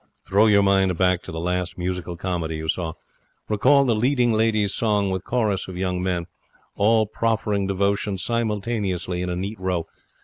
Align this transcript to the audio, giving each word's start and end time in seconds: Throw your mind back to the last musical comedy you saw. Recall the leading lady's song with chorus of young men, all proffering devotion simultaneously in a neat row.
Throw 0.25 0.47
your 0.47 0.63
mind 0.63 0.97
back 0.97 1.21
to 1.21 1.31
the 1.31 1.39
last 1.39 1.77
musical 1.77 2.17
comedy 2.17 2.55
you 2.57 2.67
saw. 2.67 2.93
Recall 3.47 3.83
the 3.85 3.93
leading 3.93 4.31
lady's 4.33 4.73
song 4.73 5.11
with 5.11 5.23
chorus 5.23 5.67
of 5.67 5.77
young 5.77 6.01
men, 6.01 6.25
all 6.75 7.05
proffering 7.05 7.67
devotion 7.67 8.17
simultaneously 8.17 9.21
in 9.21 9.29
a 9.29 9.35
neat 9.35 9.59
row. 9.59 9.85